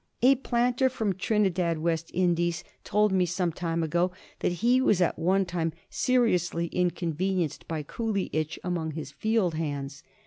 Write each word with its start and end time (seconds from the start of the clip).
A 0.23 0.33
planter 0.33 0.89
from 0.89 1.13
Trinidad, 1.13 1.77
West 1.77 2.09
Inches, 2.11 2.63
told 2.83 3.11
me 3.11 3.27
some 3.27 3.51
time 3.51 3.83
ago 3.83 4.11
that 4.39 4.53
he 4.65 4.81
was 4.81 4.99
at 4.99 5.19
one 5.19 5.45
time 5.45 5.73
seriously 5.91 6.69
inconvenienced 6.73 7.67
by 7.67 7.83
Coolie 7.83 8.31
itch 8.33 8.59
among 8.63 8.93
his 8.93 9.11
field 9.11 9.53
hands. 9.53 10.01